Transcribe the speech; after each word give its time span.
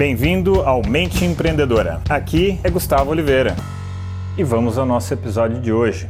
Bem-vindo 0.00 0.62
ao 0.62 0.80
Mente 0.82 1.26
Empreendedora. 1.26 2.00
Aqui 2.08 2.58
é 2.64 2.70
Gustavo 2.70 3.10
Oliveira. 3.10 3.54
E 4.38 4.42
vamos 4.42 4.78
ao 4.78 4.86
nosso 4.86 5.12
episódio 5.12 5.60
de 5.60 5.70
hoje. 5.70 6.08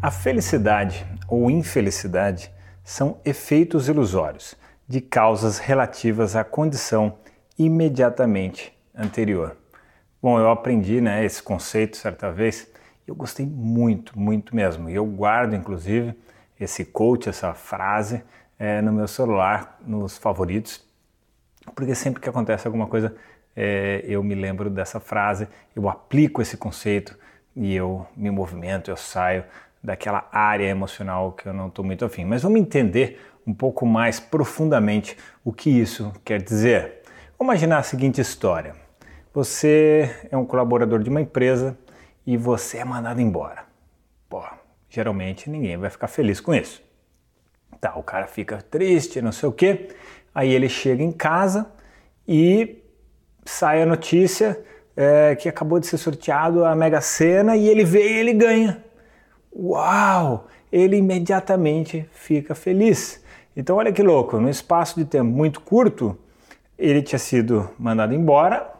A 0.00 0.10
felicidade 0.10 1.06
ou 1.28 1.50
infelicidade 1.50 2.50
são 2.82 3.20
efeitos 3.26 3.90
ilusórios 3.90 4.56
de 4.88 5.02
causas 5.02 5.58
relativas 5.58 6.34
à 6.34 6.44
condição 6.44 7.18
imediatamente 7.58 8.72
anterior. 8.94 9.54
Bom, 10.22 10.40
eu 10.40 10.50
aprendi 10.50 11.02
né, 11.02 11.22
esse 11.22 11.42
conceito 11.42 11.98
certa 11.98 12.32
vez 12.32 12.66
e 13.06 13.10
eu 13.10 13.14
gostei 13.14 13.44
muito, 13.44 14.18
muito 14.18 14.56
mesmo. 14.56 14.88
E 14.88 14.94
eu 14.94 15.04
guardo, 15.04 15.54
inclusive, 15.54 16.14
esse 16.58 16.86
coach, 16.86 17.28
essa 17.28 17.52
frase 17.52 18.22
é, 18.58 18.80
no 18.80 18.94
meu 18.94 19.06
celular, 19.06 19.78
nos 19.86 20.16
favoritos, 20.16 20.85
porque 21.74 21.94
sempre 21.94 22.20
que 22.20 22.28
acontece 22.28 22.66
alguma 22.66 22.86
coisa, 22.86 23.14
é, 23.54 24.04
eu 24.06 24.22
me 24.22 24.34
lembro 24.34 24.68
dessa 24.68 25.00
frase, 25.00 25.48
eu 25.74 25.88
aplico 25.88 26.42
esse 26.42 26.56
conceito 26.56 27.18
e 27.54 27.74
eu 27.74 28.06
me 28.16 28.30
movimento, 28.30 28.90
eu 28.90 28.96
saio 28.96 29.44
daquela 29.82 30.28
área 30.30 30.64
emocional 30.64 31.32
que 31.32 31.46
eu 31.48 31.52
não 31.52 31.68
estou 31.68 31.84
muito 31.84 32.04
afim. 32.04 32.24
Mas 32.24 32.42
vamos 32.42 32.60
entender 32.60 33.20
um 33.46 33.54
pouco 33.54 33.86
mais 33.86 34.18
profundamente 34.18 35.16
o 35.44 35.52
que 35.52 35.70
isso 35.70 36.12
quer 36.24 36.42
dizer. 36.42 37.02
Vamos 37.38 37.52
imaginar 37.52 37.78
a 37.78 37.82
seguinte 37.82 38.20
história: 38.20 38.74
você 39.32 40.28
é 40.30 40.36
um 40.36 40.44
colaborador 40.44 41.02
de 41.02 41.08
uma 41.08 41.20
empresa 41.20 41.78
e 42.26 42.36
você 42.36 42.78
é 42.78 42.84
mandado 42.84 43.20
embora. 43.20 43.64
Pô, 44.28 44.42
geralmente 44.90 45.48
ninguém 45.48 45.76
vai 45.76 45.88
ficar 45.88 46.08
feliz 46.08 46.40
com 46.40 46.54
isso. 46.54 46.82
Tá, 47.80 47.96
o 47.96 48.02
cara 48.02 48.26
fica 48.26 48.58
triste, 48.58 49.20
não 49.20 49.32
sei 49.32 49.48
o 49.48 49.52
quê. 49.52 49.88
Aí 50.34 50.52
ele 50.52 50.68
chega 50.68 51.02
em 51.02 51.12
casa 51.12 51.66
e 52.26 52.82
sai 53.44 53.82
a 53.82 53.86
notícia 53.86 54.58
é, 54.96 55.34
que 55.34 55.48
acabou 55.48 55.78
de 55.78 55.86
ser 55.86 55.98
sorteado 55.98 56.64
a 56.64 56.74
Mega 56.74 57.00
Sena 57.00 57.56
e 57.56 57.68
ele 57.68 57.84
vê 57.84 58.12
e 58.12 58.18
ele 58.18 58.32
ganha. 58.32 58.82
Uau! 59.54 60.48
Ele 60.72 60.96
imediatamente 60.96 62.08
fica 62.12 62.54
feliz. 62.54 63.22
Então 63.56 63.76
olha 63.76 63.92
que 63.92 64.02
louco, 64.02 64.38
num 64.38 64.48
espaço 64.48 64.98
de 64.98 65.04
tempo 65.04 65.30
muito 65.30 65.60
curto, 65.60 66.18
ele 66.78 67.00
tinha 67.00 67.18
sido 67.18 67.70
mandado 67.78 68.12
embora, 68.12 68.70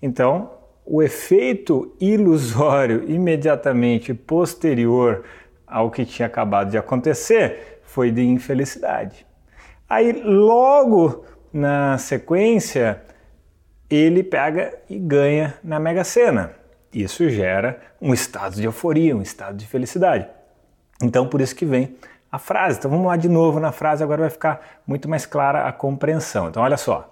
então 0.00 0.50
o 0.86 1.02
efeito 1.02 1.94
ilusório 2.00 3.04
imediatamente 3.10 4.14
posterior 4.14 5.24
ao 5.72 5.90
que 5.90 6.04
tinha 6.04 6.26
acabado 6.26 6.70
de 6.70 6.78
acontecer 6.78 7.80
foi 7.82 8.10
de 8.10 8.22
infelicidade. 8.22 9.26
Aí, 9.88 10.12
logo 10.12 11.24
na 11.52 11.98
sequência, 11.98 13.02
ele 13.90 14.22
pega 14.22 14.72
e 14.88 14.98
ganha 14.98 15.54
na 15.64 15.80
Mega 15.80 16.04
Sena. 16.04 16.52
Isso 16.92 17.28
gera 17.28 17.80
um 18.00 18.12
estado 18.12 18.56
de 18.56 18.64
euforia, 18.64 19.16
um 19.16 19.22
estado 19.22 19.56
de 19.56 19.66
felicidade. 19.66 20.26
Então, 21.02 21.26
por 21.26 21.40
isso 21.40 21.54
que 21.54 21.64
vem 21.64 21.96
a 22.30 22.38
frase. 22.38 22.78
Então, 22.78 22.90
vamos 22.90 23.06
lá 23.06 23.16
de 23.16 23.28
novo 23.28 23.58
na 23.58 23.72
frase, 23.72 24.02
agora 24.02 24.22
vai 24.22 24.30
ficar 24.30 24.60
muito 24.86 25.08
mais 25.08 25.26
clara 25.26 25.66
a 25.66 25.72
compreensão. 25.72 26.48
Então, 26.48 26.62
olha 26.62 26.76
só. 26.76 27.08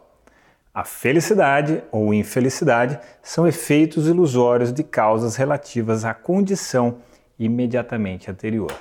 A 0.73 0.85
felicidade 0.85 1.83
ou 1.91 2.15
infelicidade 2.15 2.99
são 3.23 3.47
efeitos 3.47 4.07
ilusórios 4.07 4.73
de 4.73 4.85
causas 4.85 5.35
relativas 5.37 6.05
à 6.05 6.15
condição 6.15 6.99
imediatamente 7.41 8.31
anterior. 8.31 8.73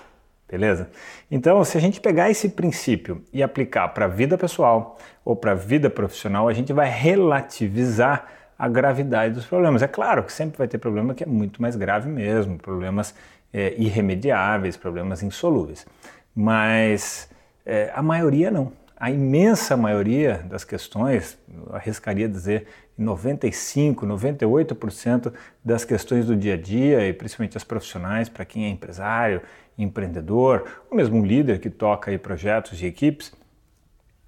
Beleza? 0.49 0.89
Então, 1.29 1.63
se 1.63 1.77
a 1.77 1.81
gente 1.81 2.01
pegar 2.01 2.29
esse 2.29 2.49
princípio 2.49 3.23
e 3.31 3.41
aplicar 3.43 3.87
para 3.89 4.05
a 4.05 4.07
vida 4.07 4.37
pessoal 4.37 4.97
ou 5.23 5.35
para 5.35 5.51
a 5.51 5.55
vida 5.55 5.89
profissional, 5.89 6.47
a 6.47 6.53
gente 6.53 6.73
vai 6.73 6.89
relativizar 6.89 8.25
a 8.57 8.67
gravidade 8.67 9.35
dos 9.35 9.45
problemas. 9.45 9.81
É 9.81 9.87
claro 9.87 10.23
que 10.23 10.33
sempre 10.33 10.57
vai 10.57 10.67
ter 10.67 10.79
problema 10.79 11.13
que 11.13 11.23
é 11.23 11.27
muito 11.27 11.61
mais 11.61 11.75
grave 11.75 12.09
mesmo, 12.09 12.57
problemas 12.57 13.13
é, 13.53 13.75
irremediáveis, 13.77 14.75
problemas 14.75 15.23
insolúveis. 15.23 15.85
Mas 16.35 17.29
é, 17.65 17.91
a 17.93 18.01
maioria 18.01 18.49
não. 18.49 18.71
A 18.99 19.09
imensa 19.09 19.77
maioria 19.77 20.45
das 20.49 20.65
questões, 20.65 21.37
arriscaria 21.71 22.27
dizer 22.27 22.67
95, 22.97 24.05
98% 24.05 25.33
das 25.63 25.85
questões 25.85 26.25
do 26.25 26.35
dia 26.35 26.55
a 26.55 26.57
dia 26.57 27.07
e 27.07 27.13
principalmente 27.13 27.55
as 27.55 27.63
profissionais, 27.63 28.27
para 28.27 28.43
quem 28.43 28.65
é 28.65 28.69
empresário, 28.69 29.41
empreendedor, 29.77 30.65
ou 30.91 30.97
mesmo 30.97 31.17
um 31.17 31.25
líder 31.25 31.61
que 31.61 31.69
toca 31.69 32.11
aí 32.11 32.17
projetos 32.17 32.81
e 32.81 32.85
equipes, 32.85 33.31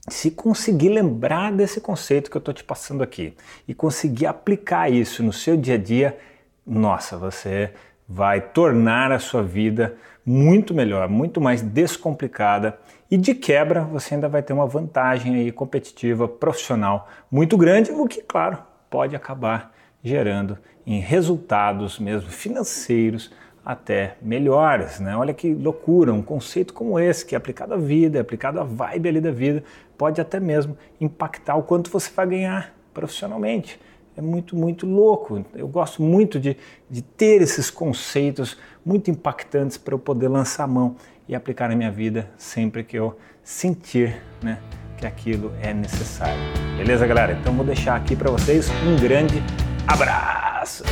se 0.07 0.31
conseguir 0.31 0.89
lembrar 0.89 1.51
desse 1.51 1.81
conceito 1.81 2.31
que 2.31 2.37
eu 2.37 2.39
estou 2.39 2.53
te 2.53 2.63
passando 2.63 3.03
aqui 3.03 3.35
e 3.67 3.73
conseguir 3.73 4.25
aplicar 4.25 4.89
isso 4.89 5.21
no 5.21 5.33
seu 5.33 5.57
dia 5.57 5.75
a 5.75 5.77
dia, 5.77 6.17
nossa, 6.65 7.17
você 7.17 7.73
vai 8.13 8.41
tornar 8.41 9.11
a 9.11 9.19
sua 9.19 9.41
vida 9.41 9.95
muito 10.25 10.73
melhor, 10.73 11.07
muito 11.07 11.39
mais 11.39 11.61
descomplicada 11.61 12.77
e 13.09 13.15
de 13.15 13.33
quebra 13.33 13.81
você 13.81 14.15
ainda 14.15 14.27
vai 14.27 14.43
ter 14.43 14.51
uma 14.51 14.67
vantagem 14.67 15.35
aí 15.35 15.51
competitiva, 15.51 16.27
profissional 16.27 17.07
muito 17.31 17.57
grande, 17.57 17.91
o 17.91 18.05
que, 18.05 18.21
claro, 18.21 18.57
pode 18.89 19.15
acabar 19.15 19.73
gerando 20.03 20.57
em 20.85 20.99
resultados 20.99 21.99
mesmo 21.99 22.29
financeiros 22.29 23.31
até 23.63 24.17
melhores, 24.21 24.99
né? 24.99 25.15
Olha 25.15 25.33
que 25.33 25.53
loucura, 25.53 26.11
um 26.11 26.21
conceito 26.21 26.73
como 26.73 26.99
esse, 26.99 27.25
que 27.25 27.35
é 27.35 27.37
aplicado 27.37 27.75
à 27.75 27.77
vida, 27.77 28.17
é 28.17 28.21
aplicado 28.21 28.59
à 28.59 28.63
vibe 28.63 29.07
ali 29.07 29.21
da 29.21 29.31
vida, 29.31 29.63
pode 29.97 30.19
até 30.19 30.39
mesmo 30.39 30.77
impactar 30.99 31.55
o 31.55 31.63
quanto 31.63 31.89
você 31.89 32.11
vai 32.13 32.27
ganhar 32.27 32.73
profissionalmente. 32.93 33.79
É 34.15 34.21
muito, 34.21 34.55
muito 34.55 34.85
louco. 34.85 35.45
Eu 35.53 35.67
gosto 35.67 36.01
muito 36.01 36.39
de, 36.39 36.57
de 36.89 37.01
ter 37.01 37.41
esses 37.41 37.69
conceitos 37.69 38.57
muito 38.85 39.09
impactantes 39.09 39.77
para 39.77 39.93
eu 39.93 39.99
poder 39.99 40.27
lançar 40.27 40.65
a 40.65 40.67
mão 40.67 40.95
e 41.27 41.35
aplicar 41.35 41.69
na 41.69 41.75
minha 41.75 41.91
vida 41.91 42.29
sempre 42.37 42.83
que 42.83 42.97
eu 42.97 43.17
sentir 43.43 44.21
né, 44.43 44.59
que 44.97 45.05
aquilo 45.05 45.51
é 45.61 45.73
necessário. 45.73 46.41
Beleza, 46.77 47.07
galera? 47.07 47.37
Então 47.39 47.53
vou 47.53 47.65
deixar 47.65 47.95
aqui 47.95 48.15
para 48.15 48.29
vocês 48.29 48.69
um 48.85 48.99
grande 48.99 49.41
abraço! 49.87 50.83